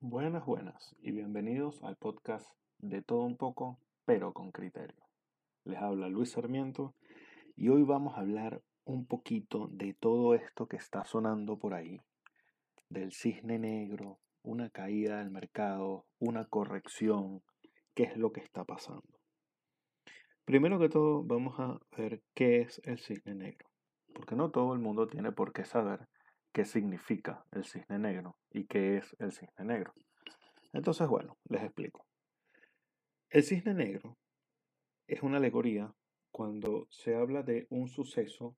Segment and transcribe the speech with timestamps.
[0.00, 5.00] Buenas, buenas y bienvenidos al podcast de todo un poco, pero con criterio.
[5.64, 6.96] Les habla Luis Sarmiento
[7.54, 12.00] y hoy vamos a hablar un poquito de todo esto que está sonando por ahí,
[12.88, 17.42] del cisne negro, una caída del mercado, una corrección,
[17.94, 19.21] qué es lo que está pasando.
[20.44, 23.68] Primero que todo, vamos a ver qué es el cisne negro,
[24.12, 26.08] porque no todo el mundo tiene por qué saber
[26.52, 29.92] qué significa el cisne negro y qué es el cisne negro.
[30.72, 32.04] Entonces, bueno, les explico.
[33.30, 34.18] El cisne negro
[35.06, 35.94] es una alegoría
[36.32, 38.56] cuando se habla de un suceso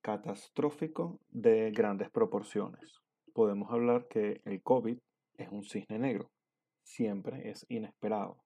[0.00, 3.02] catastrófico de grandes proporciones.
[3.34, 4.98] Podemos hablar que el COVID
[5.34, 6.30] es un cisne negro,
[6.82, 8.38] siempre es inesperado.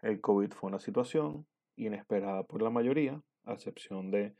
[0.00, 1.46] El COVID fue una situación
[1.78, 4.34] inesperada por la mayoría, a excepción de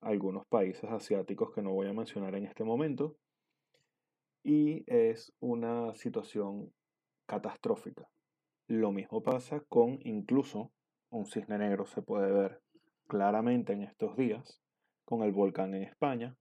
[0.00, 3.16] algunos países asiáticos que no voy a mencionar en este momento,
[4.42, 6.72] y es una situación
[7.26, 8.08] catastrófica.
[8.66, 10.72] Lo mismo pasa con incluso
[11.10, 12.62] un cisne negro se puede ver
[13.08, 14.62] claramente en estos días
[15.04, 16.36] con el volcán en España.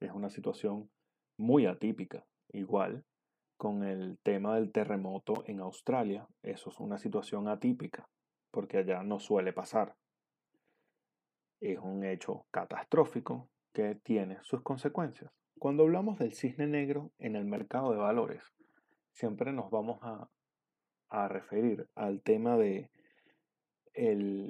[0.00, 0.90] Es una situación
[1.36, 2.26] muy atípica.
[2.48, 3.04] Igual
[3.58, 8.08] con el tema del terremoto en Australia, eso es una situación atípica,
[8.50, 9.96] porque allá no suele pasar.
[11.60, 15.30] Es un hecho catastrófico que tiene sus consecuencias.
[15.58, 18.42] Cuando hablamos del cisne negro en el mercado de valores,
[19.12, 20.28] siempre nos vamos a,
[21.28, 22.90] referir al tema de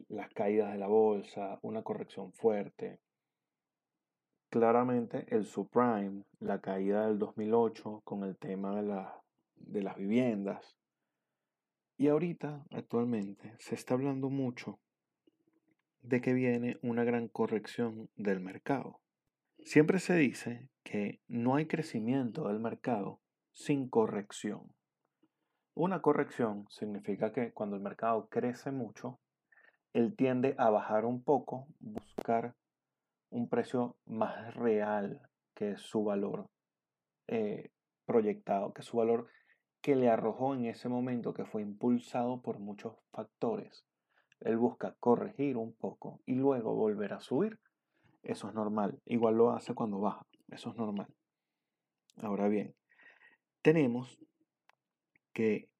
[0.08, 2.98] las caídas de la bolsa, una corrección fuerte.
[4.48, 10.77] Claramente el subprime, la caída del 2008 con el tema de las viviendas.
[11.98, 14.78] Y ahorita, actualmente, se está hablando mucho
[16.03, 19.00] de que viene una gran corrección del mercado.
[19.64, 23.21] Siempre se dice que no hay crecimiento del mercado
[23.53, 24.75] sin corrección.
[25.75, 29.19] Una corrección significa que cuando el mercado crece mucho,
[29.92, 32.54] él tiende a bajar un poco, buscar
[33.31, 35.22] un precio más real
[35.54, 36.50] que su valor
[37.26, 37.71] eh,
[38.04, 39.28] proyectado, que su valor
[39.86, 43.86] que le arrojó en ese momento, que fue impulsado por muchos factores.
[44.41, 47.60] Él busca corregir un poco y luego volver a subir.
[48.24, 49.00] Eso es normal.
[49.04, 50.26] Igual lo hace cuando baja.
[50.48, 51.06] Eso es normal.
[52.16, 52.74] Ahora bien,
[53.62, 54.19] tenemos
[55.32, 55.70] que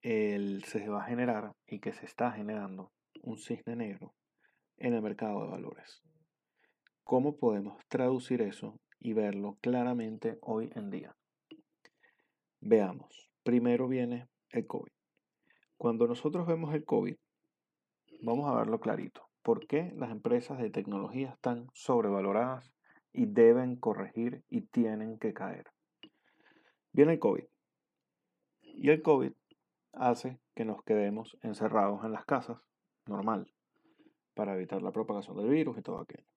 [0.00, 4.14] el, se va a generar y que se está generando un cisne negro
[4.78, 6.02] en el mercado de valores.
[7.04, 11.14] ¿Cómo podemos traducir eso y verlo claramente hoy en día?
[12.62, 13.29] Veamos.
[13.42, 14.92] Primero viene el COVID.
[15.78, 17.16] Cuando nosotros vemos el COVID,
[18.20, 19.22] vamos a verlo clarito.
[19.42, 22.70] ¿Por qué las empresas de tecnología están sobrevaloradas
[23.14, 25.70] y deben corregir y tienen que caer?
[26.92, 27.44] Viene el COVID.
[28.60, 29.32] Y el COVID
[29.94, 32.58] hace que nos quedemos encerrados en las casas
[33.06, 33.50] normal
[34.34, 36.28] para evitar la propagación del virus y todo aquello.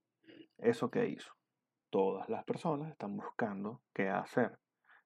[0.58, 1.34] ¿Eso qué hizo?
[1.90, 4.58] Todas las personas están buscando qué hacer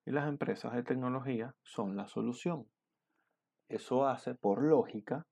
[0.08, 2.66] y las empresas de tecnología son la solución.
[3.68, 5.28] Eso hace, por lógica,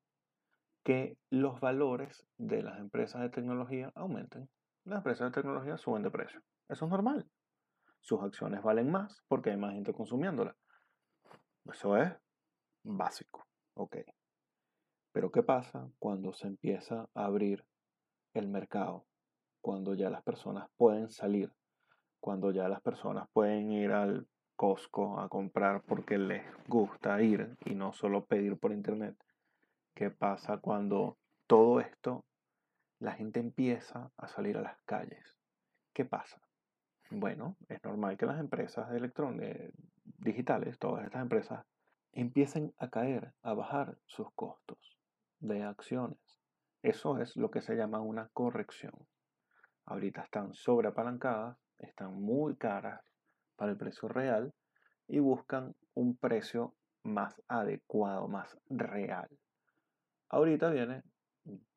[0.83, 4.49] que los valores de las empresas de tecnología aumenten.
[4.83, 6.41] Las empresas de tecnología suben de precio.
[6.67, 7.25] Eso es normal.
[8.01, 10.57] Sus acciones valen más porque hay más gente consumiéndolas.
[11.71, 12.11] Eso es
[12.83, 13.47] básico.
[13.75, 13.95] Ok.
[15.13, 17.65] Pero ¿qué pasa cuando se empieza a abrir
[18.33, 19.05] el mercado?
[19.61, 21.53] Cuando ya las personas pueden salir,
[22.19, 27.75] cuando ya las personas pueden ir al Costco a comprar porque les gusta ir y
[27.75, 29.15] no solo pedir por internet.
[29.93, 31.17] ¿Qué pasa cuando
[31.47, 32.23] todo esto,
[32.99, 35.37] la gente empieza a salir a las calles?
[35.93, 36.39] ¿Qué pasa?
[37.09, 39.73] Bueno, es normal que las empresas de electrónicos
[40.19, 41.65] digitales, todas estas empresas,
[42.13, 44.97] empiecen a caer, a bajar sus costos
[45.39, 46.17] de acciones.
[46.81, 48.93] Eso es lo que se llama una corrección.
[49.85, 53.01] Ahorita están sobreapalancadas, están muy caras
[53.55, 54.53] para el precio real
[55.07, 59.29] y buscan un precio más adecuado, más real.
[60.29, 61.03] Ahorita viene,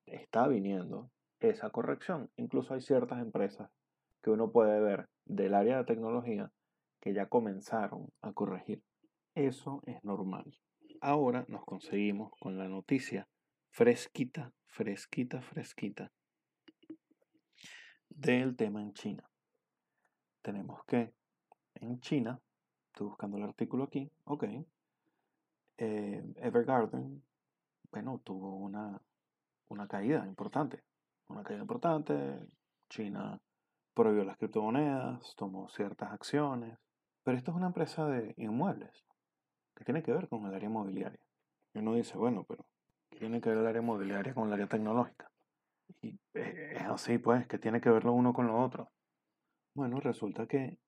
[0.07, 1.11] está viniendo
[1.41, 2.31] esa corrección.
[2.37, 3.71] Incluso hay ciertas empresas
[4.23, 6.51] que uno puede ver del área de tecnología
[7.01, 8.83] que ya comenzaron a corregir.
[9.35, 10.45] Eso es normal.
[11.01, 13.29] Ahora nos conseguimos con la noticia
[13.71, 16.11] fresquita, fresquita, fresquita
[18.09, 19.31] del tema en China.
[20.43, 21.13] Tenemos que
[21.81, 22.41] en China,
[22.87, 24.45] estoy buscando el artículo aquí, ok,
[25.79, 27.23] eh, Evergarden,
[27.91, 29.01] bueno, tuvo una,
[29.69, 30.83] una caída importante,
[31.29, 32.47] una caída importante,
[32.89, 33.41] China
[33.95, 36.79] prohibió las criptomonedas, tomó ciertas acciones,
[37.23, 39.05] pero esto es una empresa de inmuebles
[39.75, 41.21] que tiene que ver con el área inmobiliaria.
[41.75, 42.65] Y uno dice, bueno, pero
[43.11, 45.31] ¿qué tiene que ver el área inmobiliaria con el área tecnológica?
[46.03, 48.91] Y es así, pues, que tiene que ver lo uno con lo otro.
[49.75, 50.79] Bueno, resulta que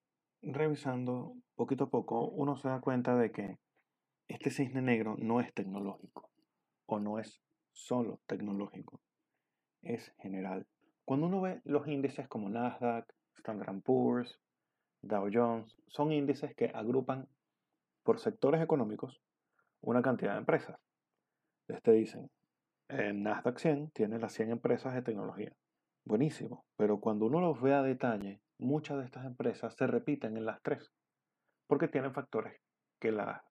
[0.42, 3.58] revisando poquito a poco, uno se da cuenta de que
[4.28, 6.30] este cisne negro no es tecnológico
[6.86, 7.40] o no es
[7.72, 9.00] solo tecnológico,
[9.82, 10.66] es general.
[11.04, 14.38] Cuando uno ve los índices como Nasdaq, Standard Poor's,
[15.02, 17.28] Dow Jones, son índices que agrupan
[18.02, 19.20] por sectores económicos
[19.80, 20.78] una cantidad de empresas.
[21.68, 22.30] Este dicen,
[22.88, 25.52] en Nasdaq 100 tiene las 100 empresas de tecnología.
[26.04, 30.46] Buenísimo, pero cuando uno los ve a detalle, muchas de estas empresas se repiten en
[30.46, 30.92] las tres,
[31.66, 32.60] porque tienen factores
[33.00, 33.42] que las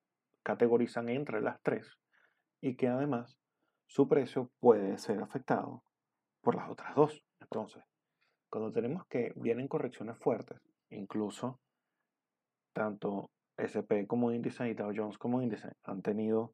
[0.43, 1.97] categorizan entre las tres
[2.61, 3.37] y que además
[3.87, 5.83] su precio puede ser afectado
[6.41, 7.23] por las otras dos.
[7.39, 7.83] Entonces,
[8.49, 10.59] cuando tenemos que vienen correcciones fuertes,
[10.89, 11.59] incluso
[12.73, 16.53] tanto SP como índice y Dow Jones como índice han tenido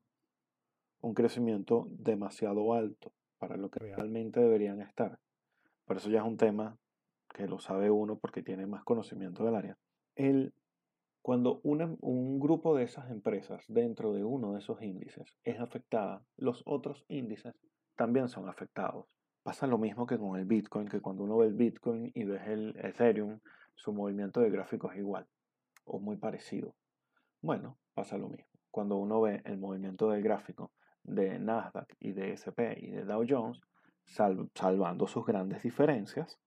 [1.02, 5.19] un crecimiento demasiado alto para lo que realmente deberían estar.
[5.86, 6.78] Por eso ya es un tema
[7.35, 9.77] que lo sabe uno porque tiene más conocimiento del área.
[10.15, 10.53] El,
[11.21, 16.63] cuando un grupo de esas empresas dentro de uno de esos índices es afectada, los
[16.65, 17.53] otros índices
[17.97, 19.17] también son afectados.
[19.43, 22.39] Pasa lo mismo que con el Bitcoin, que cuando uno ve el Bitcoin y ve
[22.45, 23.41] el Ethereum,
[23.75, 25.27] su movimiento de gráfico es igual
[25.83, 26.73] o muy parecido.
[27.41, 28.47] Bueno, pasa lo mismo.
[28.71, 30.71] Cuando uno ve el movimiento del gráfico
[31.03, 33.59] de Nasdaq y de SP y de Dow Jones,
[34.05, 36.39] salvando sus grandes diferencias,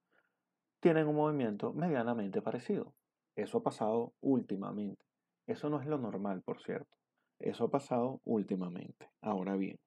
[0.79, 2.93] tienen un movimiento medianamente parecido.
[3.35, 5.05] Eso ha pasado últimamente.
[5.47, 6.97] Eso no es lo normal, por cierto.
[7.39, 9.09] Eso ha pasado últimamente.
[9.21, 9.79] Ahora bien,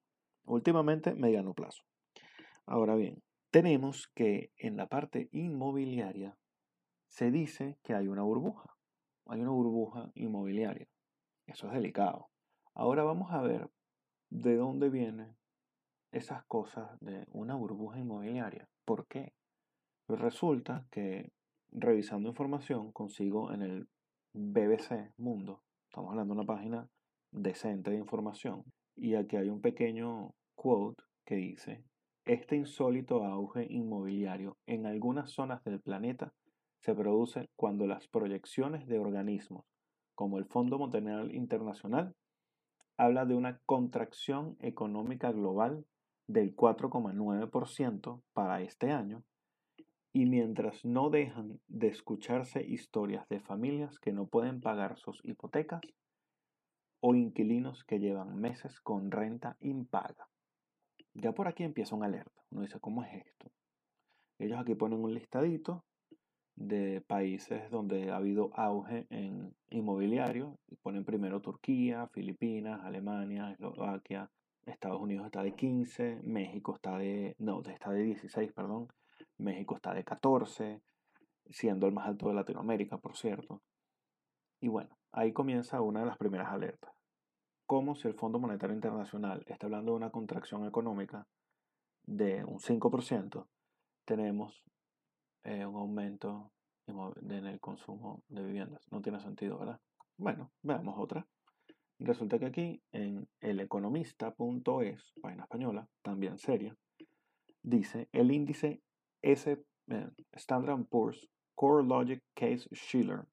[0.45, 1.83] últimamente mediano plazo.
[2.65, 6.37] Ahora bien, tenemos que en la parte inmobiliaria
[7.07, 8.75] se dice que hay una burbuja.
[9.27, 10.87] Hay una burbuja inmobiliaria.
[11.45, 12.29] Eso es delicado.
[12.73, 13.69] Ahora vamos a ver
[14.29, 15.37] de dónde vienen
[16.11, 18.67] esas cosas de una burbuja inmobiliaria.
[18.85, 19.33] ¿Por qué?
[20.05, 21.31] Pues resulta que
[21.71, 23.87] revisando información consigo en el
[24.33, 26.89] BBC Mundo, estamos hablando de una página
[27.31, 28.65] decente de información,
[28.97, 31.85] y aquí hay un pequeño quote que dice,
[32.25, 36.33] este insólito auge inmobiliario en algunas zonas del planeta
[36.81, 39.63] se produce cuando las proyecciones de organismos
[40.15, 42.13] como el Fondo Monetario Internacional
[42.97, 45.85] habla de una contracción económica global
[46.27, 49.23] del 4,9% para este año
[50.13, 55.81] y mientras no dejan de escucharse historias de familias que no pueden pagar sus hipotecas
[57.01, 60.29] o inquilinos que llevan meses con renta impaga.
[61.15, 62.41] Ya por aquí empieza una alerta.
[62.51, 63.51] Uno dice, ¿cómo es esto?
[64.37, 65.83] Ellos aquí ponen un listadito
[66.55, 74.29] de países donde ha habido auge en inmobiliario y ponen primero Turquía, Filipinas, Alemania, Eslovaquia,
[74.65, 78.87] Estados Unidos está de 15, México está de, no, está de 16, perdón,
[79.37, 80.81] México está de 14,
[81.49, 83.61] siendo el más alto de Latinoamérica, por cierto.
[84.59, 86.93] Y bueno, ahí comienza una de las primeras alertas.
[87.65, 91.27] Como si el Fondo Monetario Internacional está hablando de una contracción económica
[92.05, 93.47] de un 5%,
[94.05, 94.63] tenemos
[95.43, 96.51] eh, un aumento
[96.87, 98.85] en el consumo de viviendas.
[98.91, 99.79] No tiene sentido, ¿verdad?
[100.17, 101.25] Bueno, veamos otra.
[101.99, 106.75] Resulta que aquí en eleconomista.es, página española, también seria,
[107.61, 108.81] dice el índice
[109.23, 113.25] S, eh, Standard Poor's Core Logic Case Schiller,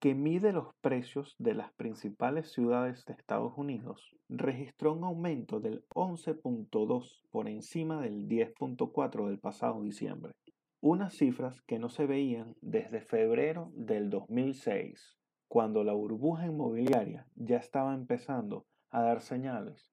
[0.00, 5.84] que mide los precios de las principales ciudades de Estados Unidos, registró un aumento del
[5.88, 10.34] 11.2 por encima del 10.4 del pasado diciembre.
[10.80, 17.56] Unas cifras que no se veían desde febrero del 2006 cuando la burbuja inmobiliaria ya
[17.56, 19.90] estaba empezando a dar señales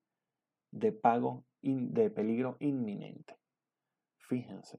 [0.72, 3.36] de pago de peligro inminente.
[4.17, 4.77] Fíjense,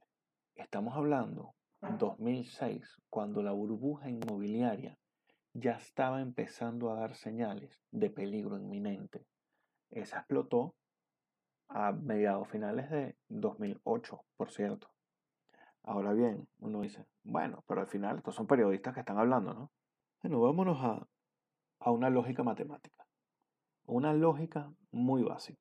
[0.56, 1.54] estamos hablando
[1.98, 4.98] 2006, cuando la burbuja inmobiliaria
[5.52, 9.26] ya estaba empezando a dar señales de peligro inminente.
[9.90, 10.74] Esa explotó
[11.68, 14.90] a mediados finales de 2008, por cierto.
[15.82, 19.70] Ahora bien, uno dice, bueno, pero al final estos son periodistas que están hablando, ¿no?
[20.22, 21.06] Bueno, vámonos a,
[21.80, 23.06] a una lógica matemática.
[23.84, 25.60] Una lógica muy básica.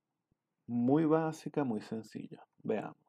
[0.65, 2.43] Muy básica, muy sencilla.
[2.63, 3.04] Veamos.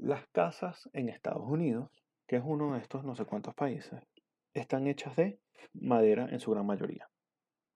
[0.00, 1.90] Las casas en Estados Unidos,
[2.28, 4.00] que es uno de estos no sé cuántos países,
[4.54, 5.40] están hechas de
[5.74, 7.10] madera en su gran mayoría.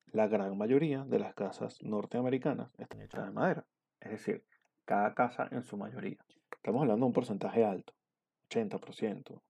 [0.07, 3.67] La gran mayoría de las casas norteamericanas están hechas de madera.
[3.99, 4.45] Es decir,
[4.85, 6.25] cada casa en su mayoría.
[6.53, 7.93] Estamos hablando de un porcentaje alto,
[8.51, 9.41] 80%,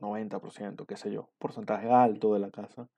[0.00, 2.88] 90%, qué sé yo, porcentaje alto de la casa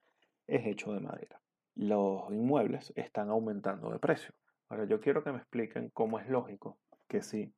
[0.46, 1.42] es hecho de madera.
[1.74, 4.32] Los inmuebles están aumentando de precio.
[4.70, 7.52] Ahora yo quiero que me expliquen cómo es lógico que si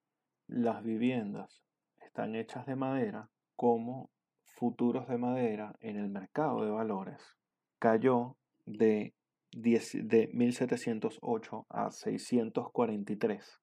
[0.46, 1.62] las viviendas
[2.00, 4.10] están hechas de madera, como
[4.44, 7.36] futuros de madera en el mercado de valores
[7.82, 9.12] cayó de,
[9.50, 13.60] de 1708 a 643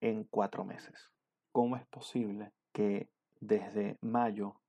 [0.00, 1.10] en cuatro meses.
[1.52, 3.08] ¿Cómo es posible que
[3.40, 4.60] desde mayo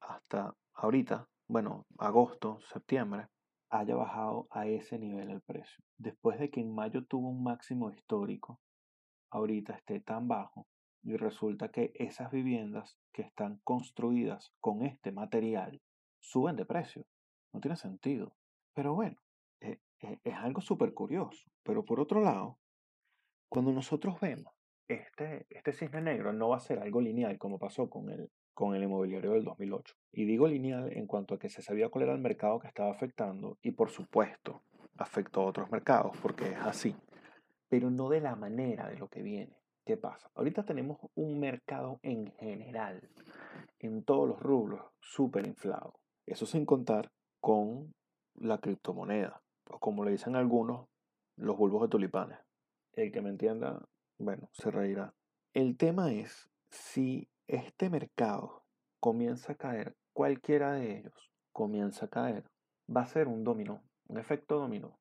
[0.00, 3.28] hasta ahorita, bueno, agosto, septiembre,
[3.70, 5.82] haya bajado a ese nivel el precio?
[5.96, 8.60] Después de que en mayo tuvo un máximo histórico,
[9.30, 10.66] ahorita esté tan bajo
[11.04, 15.82] y resulta que esas viviendas que están construidas con este material
[16.20, 17.04] suben de precio.
[17.52, 18.34] No tiene sentido.
[18.72, 19.16] Pero bueno,
[19.60, 21.50] eh, eh, es algo súper curioso.
[21.62, 22.58] Pero por otro lado,
[23.48, 24.52] cuando nosotros vemos
[24.88, 28.74] este, este cisne negro, no va a ser algo lineal como pasó con el, con
[28.74, 29.94] el inmobiliario del 2008.
[30.12, 32.90] Y digo lineal en cuanto a que se sabía cuál era el mercado que estaba
[32.90, 34.62] afectando y por supuesto
[34.96, 36.96] afectó a otros mercados porque es así,
[37.68, 39.63] pero no de la manera de lo que viene.
[39.84, 40.30] ¿Qué pasa?
[40.34, 43.06] Ahorita tenemos un mercado en general,
[43.78, 46.00] en todos los rubros, súper inflado.
[46.24, 47.92] Eso sin contar con
[48.34, 50.88] la criptomoneda, o como le dicen algunos,
[51.36, 52.38] los bulbos de tulipanes.
[52.94, 53.86] El que me entienda,
[54.18, 55.12] bueno, se reirá.
[55.52, 58.64] El tema es si este mercado
[59.00, 62.44] comienza a caer, cualquiera de ellos comienza a caer,
[62.88, 64.98] va a ser un dominó, un efecto dominó.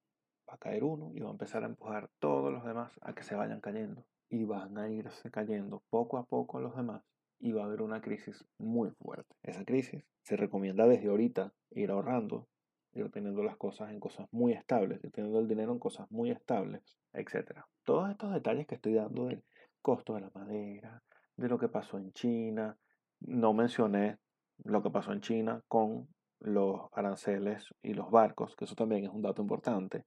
[0.49, 3.23] Va a caer uno y va a empezar a empujar todos los demás a que
[3.23, 4.05] se vayan cayendo.
[4.33, 7.03] Y van a irse cayendo poco a poco los demás
[7.39, 9.35] y va a haber una crisis muy fuerte.
[9.43, 12.47] Esa crisis se recomienda desde ahorita ir ahorrando,
[12.93, 16.31] ir teniendo las cosas en cosas muy estables, ir teniendo el dinero en cosas muy
[16.31, 17.59] estables, etc.
[17.83, 19.43] Todos estos detalles que estoy dando del
[19.83, 21.03] costo de la madera,
[21.37, 22.75] de lo que pasó en China,
[23.19, 24.17] no mencioné
[24.63, 26.07] lo que pasó en China con
[26.39, 30.05] los aranceles y los barcos, que eso también es un dato importante.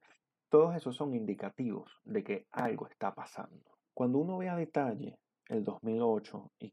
[0.49, 3.76] Todos esos son indicativos de que algo está pasando.
[3.97, 6.71] Cuando uno ve a detalle el 2008 y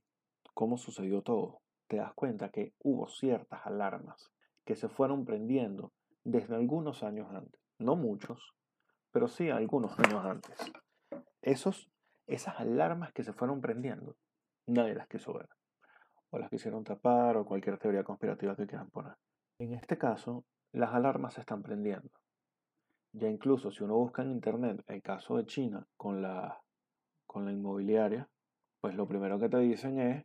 [0.52, 4.30] cómo sucedió todo, te das cuenta que hubo ciertas alarmas
[4.66, 7.58] que se fueron prendiendo desde algunos años antes.
[7.78, 8.52] No muchos,
[9.10, 10.70] pero sí algunos años antes.
[11.40, 11.90] Esos,
[12.26, 14.16] esas alarmas que se fueron prendiendo,
[14.66, 15.48] nadie las quiso ver.
[16.28, 19.14] O las quisieron tapar o cualquier teoría conspirativa que quieran poner.
[19.58, 22.10] En este caso, las alarmas se están prendiendo.
[23.14, 26.60] Ya incluso si uno busca en internet el caso de China con la,
[27.34, 28.28] con la inmobiliaria,
[28.80, 30.24] pues lo primero que te dicen es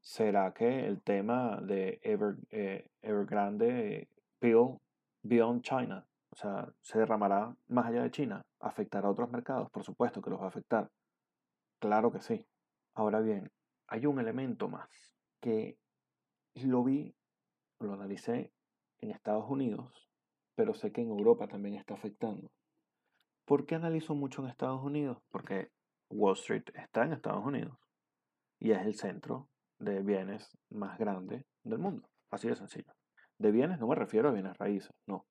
[0.00, 4.08] ¿Será que el tema de Ever, eh, Evergrande
[4.40, 4.78] Bill
[5.24, 8.46] Beyond China, o sea, se derramará más allá de China?
[8.60, 9.68] ¿Afectará a otros mercados?
[9.72, 10.88] Por supuesto que los va a afectar.
[11.80, 12.46] Claro que sí.
[12.94, 13.50] Ahora bien,
[13.88, 14.88] hay un elemento más
[15.40, 15.76] que
[16.54, 17.16] lo vi,
[17.80, 18.52] lo analicé
[19.00, 20.08] en Estados Unidos,
[20.54, 22.52] pero sé que en Europa también está afectando.
[23.44, 25.18] ¿Por qué analizo mucho en Estados Unidos?
[25.30, 25.72] Porque
[26.10, 27.76] Wall Street está en Estados Unidos
[28.58, 29.48] y es el centro
[29.78, 32.08] de bienes más grande del mundo.
[32.30, 32.92] Así de sencillo.
[33.38, 35.26] De bienes no me refiero a bienes raíces, no.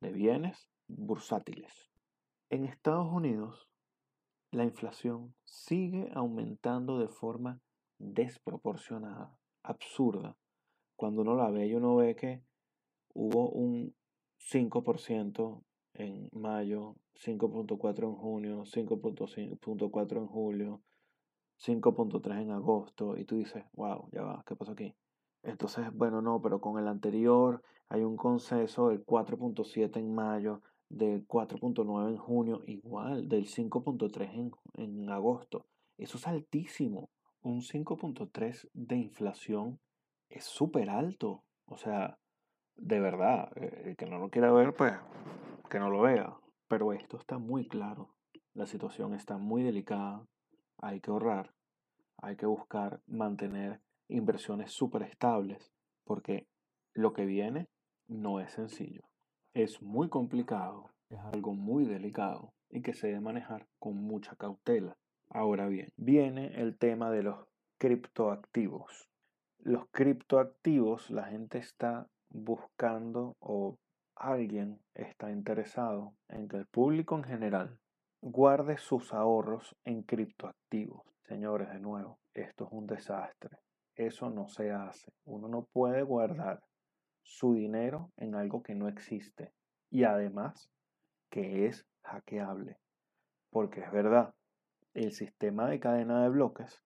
[0.00, 1.90] De bienes bursátiles.
[2.50, 3.68] En Estados Unidos,
[4.50, 7.60] la inflación sigue aumentando de forma
[7.98, 10.36] desproporcionada, absurda.
[10.96, 12.42] Cuando uno la ve y uno ve que
[13.14, 13.94] hubo un
[14.38, 15.64] 5%
[15.98, 20.82] en mayo, 5.4 en junio, 5.4 en julio,
[21.58, 24.94] 5.3 en agosto y tú dices, wow, ya va, ¿qué pasó aquí?
[25.42, 31.26] Entonces, bueno, no, pero con el anterior hay un consenso del 4.7 en mayo, del
[31.26, 35.66] 4.9 en junio, igual, del 5.3 en, en agosto.
[35.96, 37.10] Eso es altísimo.
[37.42, 39.80] Un 5.3 de inflación
[40.28, 41.44] es súper alto.
[41.66, 42.18] O sea,
[42.76, 44.94] de verdad, eh, el que no lo quiera ver, pues
[45.68, 46.34] que no lo vea.
[46.68, 48.14] Pero esto está muy claro.
[48.54, 50.26] La situación está muy delicada
[50.80, 51.52] hay que ahorrar,
[52.18, 55.72] hay que buscar mantener inversiones súper estables,
[56.04, 56.46] porque
[56.94, 57.68] lo que viene
[58.06, 59.02] no es sencillo.
[59.54, 64.96] Es muy complicado, es algo muy delicado y que se debe manejar con mucha cautela.
[65.30, 67.46] Ahora bien, viene el tema de los
[67.78, 69.08] criptoactivos.
[69.58, 73.78] Los criptoactivos, la gente está buscando o
[74.18, 77.80] alguien está interesado en que el público en general
[78.20, 81.02] Guarde sus ahorros en criptoactivos.
[81.22, 83.58] Señores, de nuevo, esto es un desastre.
[83.94, 85.12] Eso no se hace.
[85.24, 86.60] Uno no puede guardar
[87.22, 89.52] su dinero en algo que no existe.
[89.88, 90.68] Y además,
[91.30, 92.78] que es hackeable.
[93.50, 94.34] Porque es verdad,
[94.94, 96.82] el sistema de cadena de bloques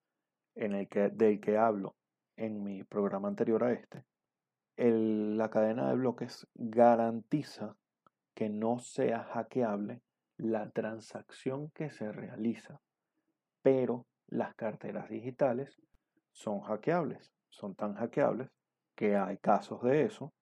[0.55, 1.97] en el que, del que hablo
[2.37, 4.05] en mi programa anterior a este,
[4.77, 7.77] la cadena de bloques garantiza
[8.35, 10.03] que no sea hackeable
[10.39, 12.81] la transacción que se realiza,
[13.63, 15.81] pero las carteras digitales
[16.33, 18.49] son hackeables, son tan hackeables
[18.95, 20.33] que hay casos de eso,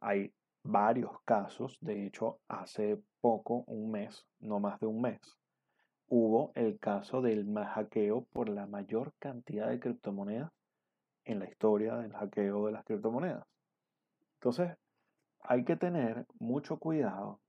[0.00, 5.20] hay varios casos, de hecho hace poco, un mes, no más de un mes,
[6.08, 10.50] hubo el caso del hackeo por la mayor cantidad de criptomonedas
[11.24, 13.51] en la historia del hackeo de las criptomonedas.
[14.42, 14.76] Entonces,
[15.44, 17.40] hay que tener mucho cuidado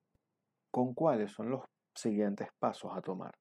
[0.69, 3.33] con cuáles son los siguientes pasos a tomar.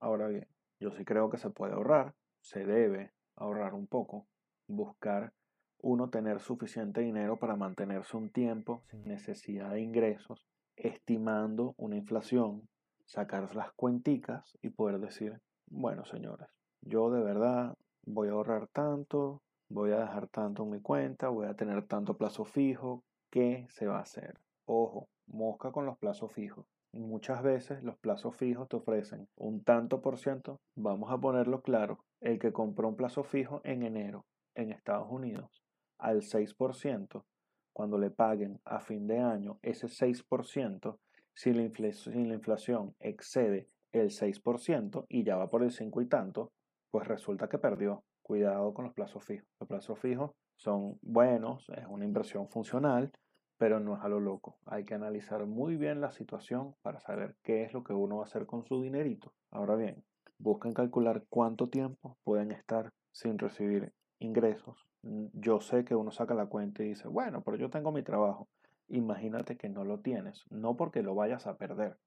[0.00, 0.46] Ahora bien,
[0.80, 4.26] yo sí creo que se puede ahorrar, se debe ahorrar un poco,
[4.68, 5.32] buscar
[5.78, 12.68] uno tener suficiente dinero para mantenerse un tiempo sin necesidad de ingresos, estimando una inflación,
[13.06, 15.40] sacar las cuenticas y poder decir,
[15.70, 16.48] bueno señores,
[16.82, 19.40] yo de verdad voy a ahorrar tanto,
[19.70, 23.86] voy a dejar tanto en mi cuenta, voy a tener tanto plazo fijo, ¿qué se
[23.86, 24.38] va a hacer?
[24.66, 26.66] Ojo, mosca con los plazos fijos.
[26.92, 32.04] Muchas veces los plazos fijos te ofrecen un tanto por ciento, vamos a ponerlo claro,
[32.20, 35.62] el que compró un plazo fijo en enero en Estados Unidos
[35.98, 37.24] al 6%,
[37.72, 40.98] cuando le paguen a fin de año ese 6%,
[41.32, 46.06] si la, si la inflación excede el 6% y ya va por el 5 y
[46.06, 46.52] tanto,
[46.90, 48.02] pues resulta que perdió.
[48.30, 49.48] Cuidado con los plazos fijos.
[49.58, 53.10] Los plazos fijos son buenos, es una inversión funcional,
[53.56, 54.56] pero no es a lo loco.
[54.66, 58.22] Hay que analizar muy bien la situación para saber qué es lo que uno va
[58.22, 59.32] a hacer con su dinerito.
[59.50, 60.04] Ahora bien,
[60.38, 64.86] busquen calcular cuánto tiempo pueden estar sin recibir ingresos.
[65.02, 68.04] Mm, yo sé que uno saca la cuenta y dice, bueno, pero yo tengo mi
[68.04, 68.48] trabajo.
[68.86, 71.98] Imagínate que no lo tienes, no porque lo vayas a perder,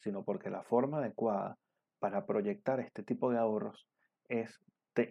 [0.00, 1.58] sino porque la forma adecuada
[2.00, 3.86] para proyectar este tipo de ahorros
[4.28, 4.60] es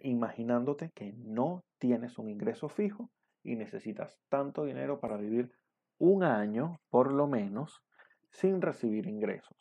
[0.04, 3.10] imaginándote que no tienes un ingreso fijo
[3.44, 5.52] y necesitas tanto dinero para vivir
[5.98, 7.82] un año, por lo menos,
[8.30, 9.58] sin recibir ingresos.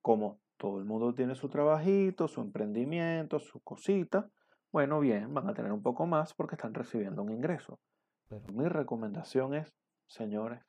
[0.00, 4.30] Como todo el mundo tiene su trabajito, su emprendimiento, su cosita,
[4.72, 7.78] bueno, bien, van a tener un poco más porque están recibiendo un ingreso.
[8.28, 9.72] Pero mi recomendación es,
[10.06, 10.60] señores,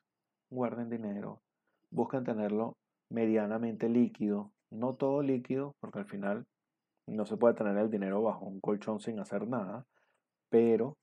[0.50, 1.42] guarden dinero,
[1.90, 2.76] busquen tenerlo
[3.10, 6.46] medianamente líquido, no todo líquido, porque al final
[7.08, 9.86] no se puede tener el dinero bajo un colchón sin hacer nada,
[10.48, 10.96] pero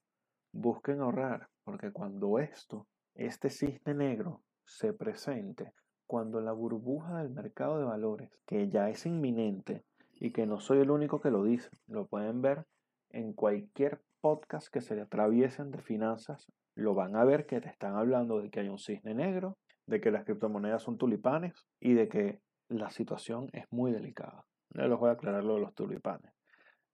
[0.51, 5.71] busquen ahorrar, porque cuando esto este cisne negro se presente
[6.05, 10.79] cuando la burbuja del mercado de valores, que ya es inminente y que no soy
[10.79, 12.65] el único que lo dice, lo pueden ver
[13.09, 17.69] en cualquier podcast que se le atraviesen de finanzas, lo van a ver que te
[17.69, 21.93] están hablando de que hay un cisne negro, de que las criptomonedas son tulipanes y
[21.93, 24.45] de que la situación es muy delicada.
[24.69, 26.31] Les voy a aclarar lo de los tulipanes.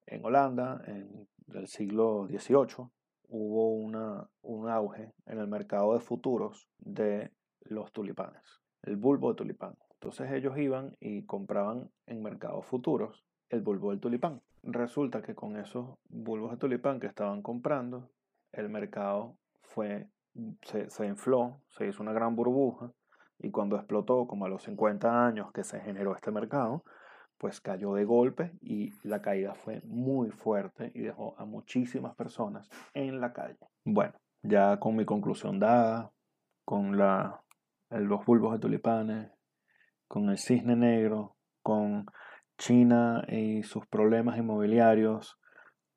[0.05, 2.89] En Holanda, en el siglo XVIII,
[3.29, 7.31] hubo un auge en el mercado de futuros de
[7.61, 9.77] los tulipanes, el bulbo de tulipán.
[9.93, 14.41] Entonces ellos iban y compraban en mercados futuros el bulbo del tulipán.
[14.63, 18.09] Resulta que con esos bulbos de tulipán que estaban comprando,
[18.51, 20.09] el mercado fue,
[20.63, 22.91] se, se infló, se hizo una gran burbuja
[23.39, 26.83] y cuando explotó, como a los 50 años que se generó este mercado,
[27.41, 32.69] pues cayó de golpe y la caída fue muy fuerte y dejó a muchísimas personas
[32.93, 33.57] en la calle.
[33.83, 36.11] Bueno, ya con mi conclusión dada,
[36.65, 37.41] con la,
[37.89, 39.31] los bulbos de tulipanes,
[40.07, 42.05] con el cisne negro, con
[42.59, 45.39] China y sus problemas inmobiliarios,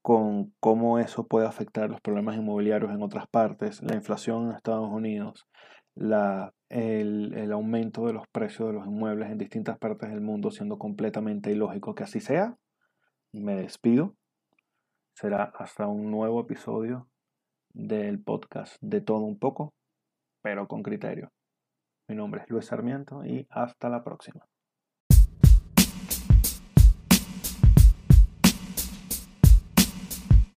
[0.01, 4.89] con cómo eso puede afectar los problemas inmobiliarios en otras partes, la inflación en Estados
[4.91, 5.47] Unidos,
[5.95, 10.77] la el, aumento de los precios de los inmuebles en distintas partes del mundo, siendo
[10.77, 12.57] completamente ilógico que así sea.
[13.33, 14.17] Me despido.
[15.15, 17.09] Será hasta un nuevo episodio
[17.73, 19.73] del podcast de todo un poco,
[20.43, 21.33] pero con criterio.
[22.09, 24.45] Mi nombre es Luis Sarmiento y hasta la próxima.